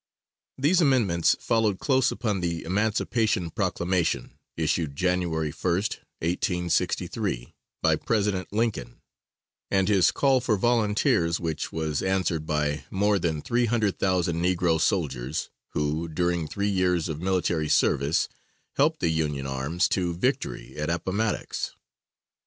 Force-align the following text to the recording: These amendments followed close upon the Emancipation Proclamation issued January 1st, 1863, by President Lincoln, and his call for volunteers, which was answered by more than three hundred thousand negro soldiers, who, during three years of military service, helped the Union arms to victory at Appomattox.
These 0.57 0.81
amendments 0.81 1.35
followed 1.39 1.77
close 1.77 2.09
upon 2.11 2.39
the 2.39 2.63
Emancipation 2.63 3.51
Proclamation 3.51 4.33
issued 4.57 4.95
January 4.95 5.51
1st, 5.51 5.99
1863, 6.21 7.53
by 7.83 7.97
President 7.97 8.51
Lincoln, 8.51 8.99
and 9.69 9.87
his 9.87 10.09
call 10.09 10.41
for 10.41 10.57
volunteers, 10.57 11.39
which 11.39 11.71
was 11.71 12.01
answered 12.01 12.47
by 12.47 12.83
more 12.89 13.19
than 13.19 13.43
three 13.43 13.67
hundred 13.67 13.99
thousand 13.99 14.41
negro 14.43 14.81
soldiers, 14.81 15.51
who, 15.73 16.07
during 16.07 16.47
three 16.47 16.67
years 16.69 17.07
of 17.07 17.21
military 17.21 17.69
service, 17.69 18.27
helped 18.77 19.01
the 19.01 19.09
Union 19.09 19.45
arms 19.45 19.87
to 19.89 20.15
victory 20.15 20.75
at 20.77 20.89
Appomattox. 20.89 21.75